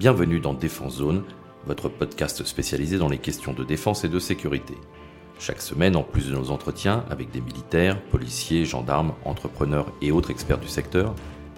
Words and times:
Bienvenue 0.00 0.40
dans 0.40 0.54
Défense 0.54 0.96
Zone, 0.96 1.24
votre 1.66 1.90
podcast 1.90 2.42
spécialisé 2.46 2.96
dans 2.96 3.10
les 3.10 3.18
questions 3.18 3.52
de 3.52 3.64
défense 3.64 4.02
et 4.02 4.08
de 4.08 4.18
sécurité. 4.18 4.72
Chaque 5.38 5.60
semaine, 5.60 5.94
en 5.94 6.02
plus 6.02 6.30
de 6.30 6.34
nos 6.34 6.50
entretiens 6.50 7.04
avec 7.10 7.30
des 7.30 7.42
militaires, 7.42 8.02
policiers, 8.04 8.64
gendarmes, 8.64 9.12
entrepreneurs 9.26 9.92
et 10.00 10.10
autres 10.10 10.30
experts 10.30 10.56
du 10.56 10.68
secteur, 10.68 11.14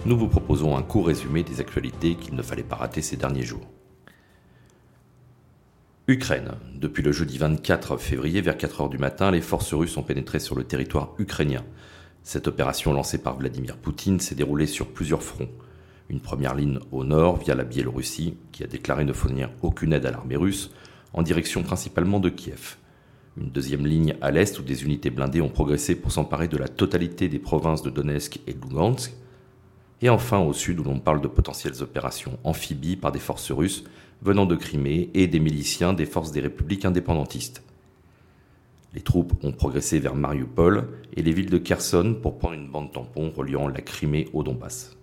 nous 0.06 0.18
vous 0.18 0.26
proposons 0.26 0.76
un 0.76 0.82
court 0.82 1.06
résumé 1.06 1.44
des 1.44 1.60
actualités 1.60 2.16
qu'il 2.16 2.34
ne 2.34 2.42
fallait 2.42 2.64
pas 2.64 2.74
rater 2.74 3.00
ces 3.00 3.16
derniers 3.16 3.44
jours. 3.44 3.70
Ukraine. 6.08 6.56
Depuis 6.74 7.04
le 7.04 7.12
jeudi 7.12 7.38
24 7.38 7.96
février 7.96 8.40
vers 8.40 8.56
4 8.56 8.80
heures 8.80 8.88
du 8.88 8.98
matin, 8.98 9.30
les 9.30 9.40
forces 9.40 9.72
russes 9.72 9.96
ont 9.96 10.02
pénétré 10.02 10.40
sur 10.40 10.56
le 10.56 10.64
territoire 10.64 11.14
ukrainien. 11.20 11.64
Cette 12.24 12.48
opération 12.48 12.92
lancée 12.92 13.18
par 13.18 13.38
Vladimir 13.38 13.76
Poutine 13.76 14.18
s'est 14.18 14.34
déroulée 14.34 14.66
sur 14.66 14.88
plusieurs 14.88 15.22
fronts. 15.22 15.48
Une 16.12 16.20
première 16.20 16.54
ligne 16.54 16.78
au 16.90 17.04
nord 17.04 17.38
via 17.38 17.54
la 17.54 17.64
Biélorussie, 17.64 18.34
qui 18.52 18.62
a 18.62 18.66
déclaré 18.66 19.06
ne 19.06 19.14
fournir 19.14 19.48
aucune 19.62 19.94
aide 19.94 20.04
à 20.04 20.10
l'armée 20.10 20.36
russe, 20.36 20.70
en 21.14 21.22
direction 21.22 21.62
principalement 21.62 22.20
de 22.20 22.28
Kiev. 22.28 22.76
Une 23.40 23.48
deuxième 23.48 23.86
ligne 23.86 24.14
à 24.20 24.30
l'est 24.30 24.58
où 24.58 24.62
des 24.62 24.84
unités 24.84 25.08
blindées 25.08 25.40
ont 25.40 25.48
progressé 25.48 25.94
pour 25.94 26.12
s'emparer 26.12 26.48
de 26.48 26.58
la 26.58 26.68
totalité 26.68 27.28
des 27.28 27.38
provinces 27.38 27.80
de 27.80 27.88
Donetsk 27.88 28.40
et 28.46 28.52
Lugansk. 28.52 29.14
Et 30.02 30.10
enfin 30.10 30.38
au 30.38 30.52
sud 30.52 30.80
où 30.80 30.84
l'on 30.84 31.00
parle 31.00 31.22
de 31.22 31.28
potentielles 31.28 31.82
opérations 31.82 32.38
amphibies 32.44 32.96
par 32.96 33.10
des 33.10 33.18
forces 33.18 33.50
russes 33.50 33.84
venant 34.20 34.44
de 34.44 34.54
Crimée 34.54 35.08
et 35.14 35.28
des 35.28 35.40
miliciens 35.40 35.94
des 35.94 36.04
forces 36.04 36.30
des 36.30 36.40
républiques 36.40 36.84
indépendantistes. 36.84 37.62
Les 38.92 39.00
troupes 39.00 39.32
ont 39.42 39.52
progressé 39.52 39.98
vers 39.98 40.14
Mariupol 40.14 40.88
et 41.16 41.22
les 41.22 41.32
villes 41.32 41.48
de 41.48 41.56
Kherson 41.56 42.18
pour 42.20 42.36
prendre 42.36 42.54
une 42.54 42.68
bande 42.68 42.92
tampon 42.92 43.32
reliant 43.34 43.66
la 43.66 43.80
Crimée 43.80 44.28
au 44.34 44.42
Donbass. 44.42 44.94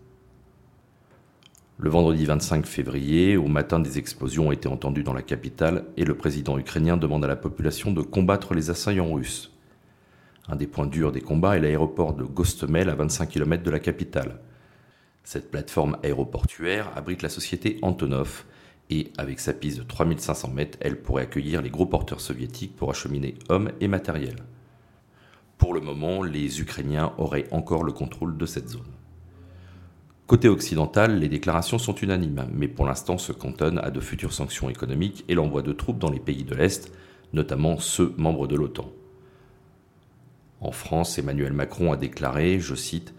Le 1.81 1.89
vendredi 1.89 2.25
25 2.25 2.65
février, 2.65 3.37
au 3.37 3.47
matin, 3.47 3.79
des 3.79 3.99
explosions 3.99 4.49
ont 4.49 4.51
été 4.51 4.67
entendues 4.67 5.03
dans 5.03 5.13
la 5.13 5.21
capitale 5.21 5.85
et 5.95 6.03
le 6.03 6.13
président 6.13 6.59
ukrainien 6.59 6.97
demande 6.97 7.23
à 7.23 7.29
la 7.29 7.37
population 7.37 7.93
de 7.93 8.01
combattre 8.01 8.53
les 8.53 8.69
assaillants 8.69 9.13
russes. 9.13 9.53
Un 10.49 10.57
des 10.57 10.67
points 10.67 10.87
durs 10.87 11.13
des 11.13 11.21
combats 11.21 11.55
est 11.55 11.61
l'aéroport 11.61 12.13
de 12.13 12.25
Gostomel 12.25 12.89
à 12.89 12.95
25 12.95 13.29
km 13.29 13.63
de 13.63 13.71
la 13.71 13.79
capitale. 13.79 14.41
Cette 15.23 15.49
plateforme 15.49 15.95
aéroportuaire 16.03 16.91
abrite 16.97 17.21
la 17.21 17.29
société 17.29 17.79
Antonov 17.81 18.43
et 18.89 19.13
avec 19.17 19.39
sa 19.39 19.53
piste 19.53 19.77
de 19.77 19.83
3500 19.83 20.49
mètres, 20.49 20.77
elle 20.81 21.01
pourrait 21.01 21.23
accueillir 21.23 21.61
les 21.61 21.69
gros 21.69 21.85
porteurs 21.85 22.19
soviétiques 22.19 22.75
pour 22.75 22.89
acheminer 22.89 23.35
hommes 23.47 23.71
et 23.79 23.87
matériel. 23.87 24.35
Pour 25.57 25.73
le 25.73 25.79
moment, 25.79 26.23
les 26.23 26.59
Ukrainiens 26.59 27.13
auraient 27.17 27.47
encore 27.51 27.85
le 27.85 27.93
contrôle 27.93 28.37
de 28.37 28.45
cette 28.45 28.67
zone. 28.67 28.98
Côté 30.29 30.47
occidental, 30.47 31.17
les 31.17 31.27
déclarations 31.27 31.79
sont 31.79 31.95
unanimes, 31.95 32.45
mais 32.53 32.67
pour 32.67 32.85
l'instant 32.85 33.17
se 33.17 33.31
cantonnent 33.31 33.79
à 33.79 33.89
de 33.89 33.99
futures 33.99 34.31
sanctions 34.31 34.69
économiques 34.69 35.25
et 35.27 35.33
l'envoi 35.33 35.63
de 35.63 35.73
troupes 35.73 35.97
dans 35.97 36.11
les 36.11 36.19
pays 36.19 36.43
de 36.43 36.53
l'Est, 36.53 36.91
notamment 37.33 37.79
ceux 37.79 38.13
membres 38.15 38.45
de 38.45 38.55
l'OTAN. 38.55 38.91
En 40.61 40.71
France, 40.71 41.17
Emmanuel 41.17 41.53
Macron 41.53 41.91
a 41.91 41.97
déclaré, 41.97 42.59
je 42.59 42.75
cite, 42.75 43.15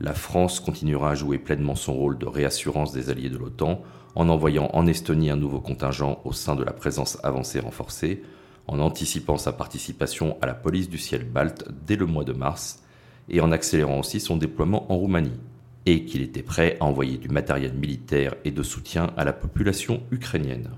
La 0.00 0.14
France 0.14 0.58
continuera 0.58 1.10
à 1.10 1.14
jouer 1.14 1.36
pleinement 1.36 1.74
son 1.74 1.92
rôle 1.92 2.16
de 2.16 2.24
réassurance 2.24 2.92
des 2.92 3.10
alliés 3.10 3.28
de 3.28 3.36
l'OTAN 3.36 3.82
en 4.14 4.30
envoyant 4.30 4.70
en 4.72 4.86
Estonie 4.86 5.28
un 5.28 5.36
nouveau 5.36 5.60
contingent 5.60 6.22
au 6.24 6.32
sein 6.32 6.56
de 6.56 6.64
la 6.64 6.72
présence 6.72 7.18
avancée 7.22 7.60
renforcée, 7.60 8.22
en 8.68 8.78
anticipant 8.80 9.36
sa 9.36 9.52
participation 9.52 10.38
à 10.40 10.46
la 10.46 10.54
police 10.54 10.88
du 10.88 10.96
ciel 10.96 11.24
balte 11.24 11.68
dès 11.86 11.96
le 11.96 12.06
mois 12.06 12.24
de 12.24 12.32
mars, 12.32 12.82
et 13.28 13.42
en 13.42 13.52
accélérant 13.52 13.98
aussi 13.98 14.18
son 14.18 14.38
déploiement 14.38 14.90
en 14.90 14.96
Roumanie, 14.96 15.38
et 15.86 16.04
qu'il 16.04 16.22
était 16.22 16.42
prêt 16.42 16.76
à 16.80 16.84
envoyer 16.84 17.18
du 17.18 17.28
matériel 17.28 17.74
militaire 17.74 18.34
et 18.44 18.50
de 18.50 18.62
soutien 18.62 19.12
à 19.16 19.24
la 19.24 19.32
population 19.32 20.02
ukrainienne. 20.10 20.70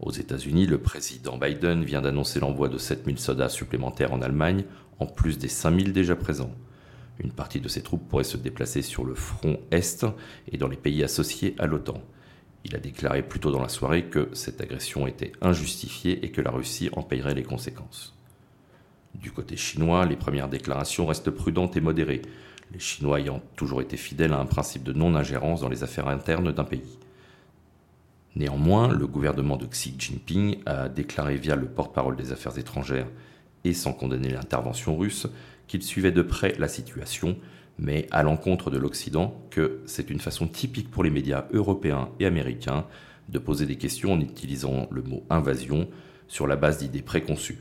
Aux 0.00 0.12
États-Unis, 0.12 0.66
le 0.66 0.78
président 0.78 1.36
Biden 1.38 1.82
vient 1.82 2.02
d'annoncer 2.02 2.38
l'envoi 2.38 2.68
de 2.68 2.78
7000 2.78 3.18
soldats 3.18 3.48
supplémentaires 3.48 4.12
en 4.12 4.22
Allemagne, 4.22 4.64
en 5.00 5.06
plus 5.06 5.38
des 5.38 5.48
5000 5.48 5.92
déjà 5.92 6.14
présents. 6.14 6.54
Une 7.18 7.32
partie 7.32 7.60
de 7.60 7.68
ces 7.68 7.82
troupes 7.82 8.08
pourrait 8.08 8.24
se 8.24 8.36
déplacer 8.36 8.82
sur 8.82 9.04
le 9.04 9.14
front 9.14 9.58
Est 9.72 10.06
et 10.52 10.56
dans 10.56 10.68
les 10.68 10.76
pays 10.76 11.02
associés 11.02 11.56
à 11.58 11.66
l'OTAN. 11.66 12.00
Il 12.64 12.76
a 12.76 12.78
déclaré 12.78 13.22
plus 13.22 13.40
tôt 13.40 13.50
dans 13.50 13.62
la 13.62 13.68
soirée 13.68 14.04
que 14.04 14.28
cette 14.34 14.60
agression 14.60 15.06
était 15.06 15.32
injustifiée 15.40 16.24
et 16.24 16.30
que 16.30 16.40
la 16.40 16.50
Russie 16.50 16.90
en 16.92 17.02
payerait 17.02 17.34
les 17.34 17.42
conséquences. 17.42 18.14
Du 19.14 19.32
côté 19.32 19.56
chinois, 19.56 20.06
les 20.06 20.16
premières 20.16 20.48
déclarations 20.48 21.06
restent 21.06 21.30
prudentes 21.30 21.76
et 21.76 21.80
modérées, 21.80 22.22
les 22.72 22.78
Chinois 22.78 23.20
ayant 23.20 23.42
toujours 23.56 23.80
été 23.80 23.96
fidèles 23.96 24.32
à 24.32 24.40
un 24.40 24.46
principe 24.46 24.82
de 24.82 24.92
non-ingérence 24.92 25.60
dans 25.60 25.68
les 25.68 25.82
affaires 25.82 26.08
internes 26.08 26.52
d'un 26.52 26.64
pays. 26.64 26.98
Néanmoins, 28.36 28.88
le 28.88 29.06
gouvernement 29.06 29.56
de 29.56 29.66
Xi 29.66 29.94
Jinping 29.98 30.58
a 30.66 30.88
déclaré 30.88 31.36
via 31.36 31.56
le 31.56 31.66
porte-parole 31.66 32.16
des 32.16 32.30
affaires 32.30 32.58
étrangères 32.58 33.08
et 33.64 33.74
sans 33.74 33.92
condamner 33.92 34.28
l'intervention 34.28 34.96
russe 34.96 35.26
qu'il 35.66 35.82
suivait 35.82 36.12
de 36.12 36.22
près 36.22 36.54
la 36.58 36.68
situation, 36.68 37.36
mais 37.78 38.06
à 38.10 38.22
l'encontre 38.22 38.70
de 38.70 38.78
l'Occident 38.78 39.34
que 39.50 39.80
c'est 39.86 40.10
une 40.10 40.20
façon 40.20 40.46
typique 40.46 40.90
pour 40.90 41.04
les 41.04 41.10
médias 41.10 41.46
européens 41.52 42.10
et 42.20 42.26
américains 42.26 42.86
de 43.28 43.38
poser 43.38 43.66
des 43.66 43.76
questions 43.76 44.12
en 44.12 44.20
utilisant 44.20 44.88
le 44.90 45.02
mot 45.02 45.24
invasion 45.30 45.88
sur 46.28 46.46
la 46.46 46.56
base 46.56 46.78
d'idées 46.78 47.02
préconçues. 47.02 47.58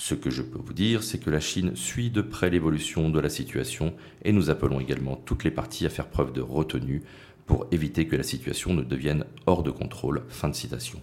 Ce 0.00 0.14
que 0.14 0.30
je 0.30 0.42
peux 0.42 0.60
vous 0.60 0.74
dire, 0.74 1.02
c'est 1.02 1.18
que 1.18 1.28
la 1.28 1.40
Chine 1.40 1.74
suit 1.74 2.08
de 2.08 2.22
près 2.22 2.50
l'évolution 2.50 3.10
de 3.10 3.18
la 3.18 3.28
situation 3.28 3.94
et 4.22 4.30
nous 4.30 4.48
appelons 4.48 4.78
également 4.78 5.16
toutes 5.16 5.42
les 5.42 5.50
parties 5.50 5.86
à 5.86 5.90
faire 5.90 6.06
preuve 6.06 6.32
de 6.32 6.40
retenue 6.40 7.02
pour 7.46 7.66
éviter 7.72 8.06
que 8.06 8.14
la 8.14 8.22
situation 8.22 8.74
ne 8.74 8.84
devienne 8.84 9.24
hors 9.46 9.64
de 9.64 9.72
contrôle. 9.72 10.22
Fin 10.28 10.50
de 10.50 10.54
citation. 10.54 11.00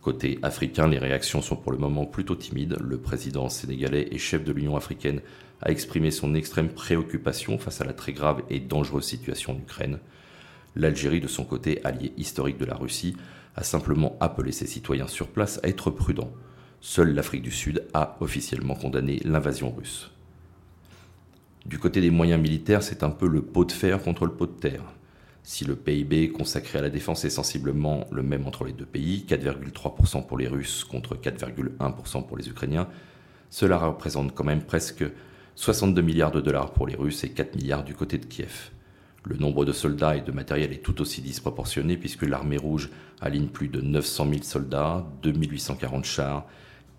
Côté 0.00 0.38
africain, 0.40 0.88
les 0.88 0.98
réactions 0.98 1.42
sont 1.42 1.56
pour 1.56 1.72
le 1.72 1.78
moment 1.78 2.06
plutôt 2.06 2.36
timides. 2.36 2.78
Le 2.80 2.96
président 2.96 3.50
sénégalais 3.50 4.08
et 4.10 4.16
chef 4.16 4.44
de 4.44 4.52
l'Union 4.52 4.76
africaine 4.76 5.20
a 5.60 5.70
exprimé 5.70 6.10
son 6.10 6.34
extrême 6.34 6.70
préoccupation 6.70 7.58
face 7.58 7.82
à 7.82 7.84
la 7.84 7.92
très 7.92 8.14
grave 8.14 8.42
et 8.48 8.60
dangereuse 8.60 9.04
situation 9.04 9.52
en 9.52 9.58
Ukraine. 9.58 9.98
L'Algérie, 10.74 11.20
de 11.20 11.28
son 11.28 11.44
côté 11.44 11.84
allié 11.84 12.14
historique 12.16 12.56
de 12.56 12.64
la 12.64 12.76
Russie, 12.76 13.14
a 13.56 13.62
simplement 13.62 14.16
appelé 14.20 14.52
ses 14.52 14.66
citoyens 14.66 15.06
sur 15.06 15.28
place 15.28 15.60
à 15.62 15.68
être 15.68 15.90
prudents. 15.90 16.32
Seule 16.82 17.14
l'Afrique 17.14 17.42
du 17.42 17.50
Sud 17.50 17.84
a 17.92 18.16
officiellement 18.20 18.74
condamné 18.74 19.20
l'invasion 19.24 19.70
russe. 19.70 20.10
Du 21.66 21.78
côté 21.78 22.00
des 22.00 22.10
moyens 22.10 22.40
militaires, 22.40 22.82
c'est 22.82 23.02
un 23.02 23.10
peu 23.10 23.28
le 23.28 23.42
pot 23.42 23.66
de 23.66 23.72
fer 23.72 24.02
contre 24.02 24.24
le 24.24 24.32
pot 24.32 24.46
de 24.46 24.58
terre. 24.58 24.82
Si 25.42 25.66
le 25.66 25.76
PIB 25.76 26.30
consacré 26.32 26.78
à 26.78 26.82
la 26.82 26.88
défense 26.88 27.26
est 27.26 27.30
sensiblement 27.30 28.06
le 28.10 28.22
même 28.22 28.46
entre 28.46 28.64
les 28.64 28.72
deux 28.72 28.86
pays, 28.86 29.26
4,3% 29.28 30.26
pour 30.26 30.38
les 30.38 30.48
Russes 30.48 30.84
contre 30.84 31.16
4,1% 31.16 32.26
pour 32.26 32.38
les 32.38 32.48
Ukrainiens, 32.48 32.88
cela 33.50 33.76
représente 33.76 34.34
quand 34.34 34.44
même 34.44 34.62
presque 34.62 35.04
62 35.56 36.00
milliards 36.00 36.30
de 36.30 36.40
dollars 36.40 36.72
pour 36.72 36.86
les 36.86 36.96
Russes 36.96 37.24
et 37.24 37.30
4 37.30 37.56
milliards 37.56 37.84
du 37.84 37.94
côté 37.94 38.16
de 38.16 38.24
Kiev. 38.24 38.70
Le 39.24 39.36
nombre 39.36 39.66
de 39.66 39.72
soldats 39.72 40.16
et 40.16 40.22
de 40.22 40.32
matériel 40.32 40.72
est 40.72 40.82
tout 40.82 41.02
aussi 41.02 41.20
disproportionné 41.20 41.98
puisque 41.98 42.22
l'armée 42.22 42.56
rouge 42.56 42.88
aligne 43.20 43.48
plus 43.48 43.68
de 43.68 43.82
900 43.82 44.28
000 44.30 44.42
soldats, 44.44 45.06
2840 45.22 46.06
chars, 46.06 46.46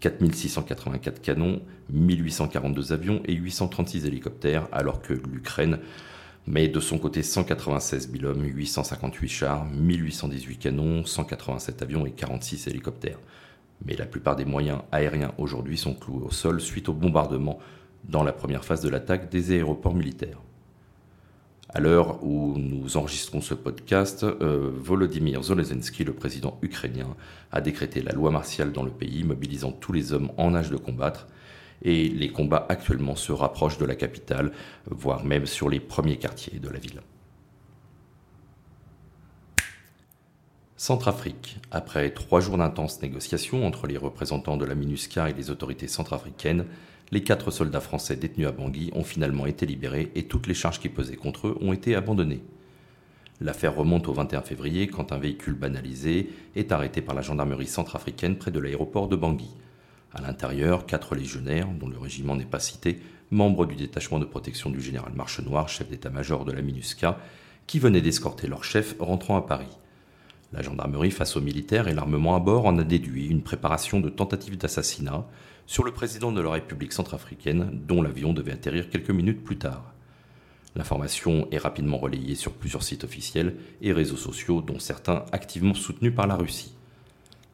4684 0.02 1.22
canons, 1.22 1.62
1842 1.92 2.92
avions 2.92 3.22
et 3.26 3.34
836 3.34 4.06
hélicoptères, 4.06 4.68
alors 4.72 5.02
que 5.02 5.14
l'Ukraine 5.14 5.80
mais 6.48 6.68
de 6.68 6.80
son 6.80 6.98
côté 6.98 7.22
196 7.22 8.12
000 8.12 8.26
hommes, 8.26 8.44
858 8.44 9.30
chars, 9.30 9.66
1818 9.66 10.58
canons, 10.58 11.06
187 11.06 11.82
avions 11.82 12.06
et 12.06 12.12
46 12.12 12.68
hélicoptères. 12.68 13.20
Mais 13.86 13.96
la 13.96 14.06
plupart 14.06 14.36
des 14.36 14.46
moyens 14.46 14.80
aériens 14.92 15.34
aujourd'hui 15.38 15.78
sont 15.78 15.94
cloués 15.94 16.26
au 16.26 16.32
sol 16.32 16.60
suite 16.60 16.90
au 16.90 16.94
bombardement 16.94 17.60
dans 18.04 18.24
la 18.24 18.34
première 18.34 18.66
phase 18.66 18.82
de 18.82 18.90
l'attaque 18.90 19.30
des 19.30 19.52
aéroports 19.52 19.96
militaires. 19.96 20.42
À 21.74 21.80
l'heure 21.80 22.22
où 22.22 22.58
nous 22.58 22.98
enregistrons 22.98 23.40
ce 23.40 23.54
podcast, 23.54 24.24
euh, 24.24 24.72
Volodymyr 24.76 25.42
Zelensky, 25.42 26.04
le 26.04 26.12
président 26.12 26.60
ukrainien, 26.62 27.16
a 27.54 27.62
décrété 27.62 28.02
la 28.02 28.12
loi 28.12 28.30
martiale 28.30 28.74
dans 28.74 28.84
le 28.84 28.92
pays, 28.92 29.24
mobilisant 29.24 29.72
tous 29.72 29.94
les 29.94 30.12
hommes 30.12 30.32
en 30.36 30.54
âge 30.54 30.70
de 30.70 30.76
combattre 30.76 31.28
et 31.82 32.10
les 32.10 32.30
combats 32.30 32.66
actuellement 32.68 33.16
se 33.16 33.32
rapprochent 33.32 33.78
de 33.78 33.86
la 33.86 33.96
capitale, 33.96 34.52
voire 34.86 35.24
même 35.24 35.46
sur 35.46 35.70
les 35.70 35.80
premiers 35.80 36.18
quartiers 36.18 36.60
de 36.60 36.68
la 36.68 36.78
ville. 36.78 37.02
Centrafrique. 40.76 41.58
Après 41.72 42.10
trois 42.12 42.42
jours 42.42 42.58
d'intenses 42.58 43.02
négociations 43.02 43.66
entre 43.66 43.88
les 43.88 43.98
représentants 43.98 44.58
de 44.58 44.66
la 44.66 44.76
MINUSCA 44.76 45.30
et 45.30 45.34
les 45.34 45.50
autorités 45.50 45.88
centrafricaines, 45.88 46.66
les 47.12 47.24
quatre 47.24 47.52
soldats 47.52 47.82
français 47.82 48.16
détenus 48.16 48.48
à 48.48 48.52
Bangui 48.52 48.90
ont 48.94 49.04
finalement 49.04 49.46
été 49.46 49.66
libérés 49.66 50.12
et 50.16 50.24
toutes 50.24 50.48
les 50.48 50.54
charges 50.54 50.80
qui 50.80 50.90
pesaient 50.90 51.18
contre 51.18 51.50
eux 51.50 51.58
ont 51.62 51.74
été 51.74 51.96
abandonnées. 51.96 52.44
L'affaire 53.42 53.76
remonte 53.76 54.08
au 54.08 54.14
21 54.14 54.42
février 54.42 54.88
quand 54.88 55.12
un 55.12 55.18
véhicule 55.18 55.56
banalisé 55.56 56.30
est 56.56 56.72
arrêté 56.72 57.02
par 57.02 57.16
la 57.16 57.22
gendarmerie 57.22 57.68
centrafricaine 57.68 58.38
près 58.38 58.52
de 58.52 58.60
l'aéroport 58.60 59.08
de 59.08 59.16
Bangui. 59.16 59.50
À 60.14 60.22
l'intérieur, 60.22 60.86
quatre 60.86 61.16
légionnaires, 61.16 61.68
dont 61.68 61.88
le 61.88 61.98
régiment 61.98 62.36
n'est 62.36 62.46
pas 62.46 62.60
cité, 62.60 63.00
membres 63.32 63.66
du 63.66 63.76
détachement 63.76 64.20
de 64.20 64.26
protection 64.26 64.70
du 64.70 64.80
général 64.80 65.14
Marchenoir, 65.14 65.70
chef 65.70 65.90
d'état-major 65.90 66.46
de 66.46 66.52
la 66.52 66.62
MINUSCA, 66.62 67.18
qui 67.66 67.80
venaient 67.80 68.02
d'escorter 68.02 68.48
leur 68.48 68.64
chef 68.64 68.96
rentrant 69.00 69.38
à 69.38 69.42
Paris. 69.42 69.78
La 70.54 70.62
gendarmerie 70.62 71.12
face 71.12 71.38
aux 71.38 71.42
militaires 71.42 71.88
et 71.88 71.94
l'armement 71.94 72.36
à 72.36 72.40
bord 72.40 72.66
en 72.66 72.78
a 72.78 72.84
déduit 72.84 73.28
une 73.28 73.42
préparation 73.42 74.02
de 74.02 74.10
tentative 74.10 74.58
d'assassinat 74.58 75.26
sur 75.66 75.86
le 75.86 75.94
président 75.94 76.34
de 76.34 76.42
la 76.42 76.52
République 76.52 76.92
centrafricaine 76.92 77.70
dont 77.88 78.02
l'avion 78.02 78.34
devait 78.34 78.52
atterrir 78.52 78.90
quelques 78.90 79.12
minutes 79.12 79.44
plus 79.44 79.58
tard. 79.58 79.94
L'information 80.76 81.48
est 81.52 81.58
rapidement 81.58 81.98
relayée 81.98 82.36
sur 82.36 82.52
plusieurs 82.52 82.84
sites 82.84 83.06
officiels 83.06 83.56
et 83.82 83.94
réseaux 83.94 84.18
sociaux 84.18 84.62
dont 84.62 84.80
certains 84.80 85.26
activement 85.32 85.74
soutenus 85.74 86.16
par 86.16 86.28
la 86.28 86.36
Russie. 86.36 86.76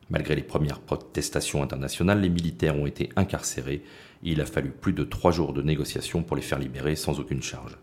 Malgré 0.10 0.36
les 0.36 0.44
premières 0.44 0.80
protestations 0.80 1.62
internationales, 1.62 2.22
les 2.22 2.30
militaires 2.30 2.78
ont 2.78 2.88
été 2.88 3.10
incarcérés 3.16 3.84
et 4.24 4.32
il 4.32 4.42
a 4.42 4.46
fallu 4.46 4.72
plus 4.72 4.94
de 4.94 5.04
trois 5.04 5.32
jours 5.32 5.54
de 5.54 5.62
négociations 5.62 6.24
pour 6.24 6.36
les 6.36 6.42
faire 6.42 6.60
libérer 6.60 6.96
sans 6.96 7.20
aucune 7.20 7.44
charge. 7.44 7.78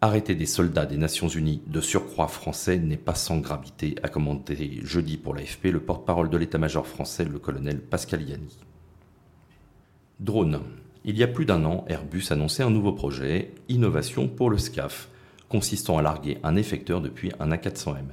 Arrêter 0.00 0.34
des 0.34 0.46
soldats 0.46 0.86
des 0.86 0.98
Nations 0.98 1.28
Unies 1.28 1.62
de 1.66 1.80
surcroît 1.80 2.28
français 2.28 2.78
n'est 2.78 2.96
pas 2.96 3.14
sans 3.14 3.38
gravité, 3.38 3.94
a 4.02 4.08
commenté 4.08 4.80
jeudi 4.82 5.16
pour 5.16 5.34
l'AFP 5.34 5.66
le 5.66 5.80
porte-parole 5.80 6.28
de 6.28 6.36
l'état-major 6.36 6.86
français, 6.86 7.24
le 7.24 7.38
colonel 7.38 7.80
Pascal 7.80 8.22
Yanni. 8.22 8.58
Drone. 10.20 10.60
Il 11.04 11.18
y 11.18 11.22
a 11.22 11.28
plus 11.28 11.46
d'un 11.46 11.64
an, 11.64 11.84
Airbus 11.88 12.24
annonçait 12.30 12.62
un 12.62 12.70
nouveau 12.70 12.92
projet, 12.92 13.52
Innovation 13.68 14.28
pour 14.28 14.50
le 14.50 14.58
SCAF, 14.58 15.08
consistant 15.48 15.98
à 15.98 16.02
larguer 16.02 16.38
un 16.42 16.56
effecteur 16.56 17.00
depuis 17.00 17.30
un 17.40 17.50
A400M. 17.50 18.06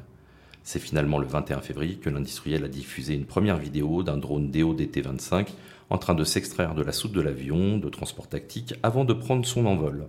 C'est 0.63 0.79
finalement 0.79 1.17
le 1.17 1.25
21 1.25 1.61
février 1.61 1.95
que 1.95 2.09
l'industriel 2.09 2.63
a 2.63 2.67
diffusé 2.67 3.15
une 3.15 3.25
première 3.25 3.57
vidéo 3.57 4.03
d'un 4.03 4.17
drone 4.17 4.51
DO-DT-25 4.51 5.47
en 5.89 5.97
train 5.97 6.15
de 6.15 6.23
s'extraire 6.23 6.75
de 6.75 6.83
la 6.83 6.91
soute 6.91 7.11
de 7.11 7.21
l'avion 7.21 7.77
de 7.77 7.89
transport 7.89 8.27
tactique 8.27 8.75
avant 8.83 9.03
de 9.03 9.13
prendre 9.13 9.45
son 9.45 9.65
envol. 9.65 10.07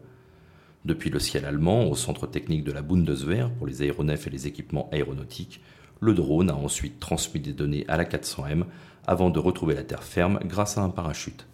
Depuis 0.85 1.11
le 1.11 1.21
ciel 1.21 1.45
allemand 1.45 1.85
au 1.85 1.95
centre 1.95 2.27
technique 2.27 2.65
de 2.65 2.73
la 2.73 2.83
Bundeswehr 2.83 3.51
pour 3.53 3.69
les 3.69 3.83
aéronefs 3.83 4.27
et 4.27 4.31
les 4.31 4.49
équipements 4.49 4.91
aéronautiques, 4.91 5.61
le 6.01 6.13
drone 6.13 6.51
a 6.51 6.57
ensuite 6.57 6.99
transmis 6.99 7.41
des 7.41 7.53
données 7.53 7.85
à 7.87 7.97
la 7.97 8.05
400M 8.05 8.65
avant 9.07 9.31
de 9.31 9.39
retrouver 9.39 9.77
la 9.77 9.85
terre 9.85 10.03
ferme 10.03 10.41
grâce 10.45 10.79
à 10.79 10.83
un 10.83 10.89
parachute. 10.89 11.47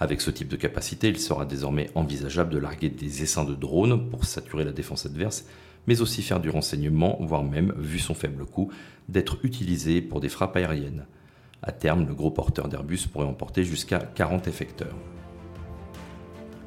Avec 0.00 0.20
ce 0.20 0.32
type 0.32 0.48
de 0.48 0.56
capacité, 0.56 1.08
il 1.08 1.20
sera 1.20 1.44
désormais 1.44 1.90
envisageable 1.94 2.50
de 2.50 2.58
larguer 2.58 2.88
des 2.88 3.22
essaims 3.22 3.44
de 3.44 3.54
drones 3.54 4.10
pour 4.10 4.24
saturer 4.24 4.64
la 4.64 4.72
défense 4.72 5.06
adverse, 5.06 5.44
mais 5.86 6.00
aussi 6.00 6.22
faire 6.22 6.40
du 6.40 6.50
renseignement, 6.50 7.18
voire 7.20 7.44
même, 7.44 7.72
vu 7.78 8.00
son 8.00 8.14
faible 8.14 8.46
coût, 8.46 8.72
d'être 9.08 9.38
utilisé 9.44 10.00
pour 10.00 10.20
des 10.20 10.28
frappes 10.28 10.56
aériennes. 10.56 11.06
À 11.62 11.70
terme, 11.70 12.06
le 12.08 12.14
gros 12.14 12.30
porteur 12.30 12.68
d'Airbus 12.68 13.06
pourrait 13.12 13.26
emporter 13.26 13.62
jusqu'à 13.62 13.98
40 13.98 14.48
effecteurs. 14.48 14.96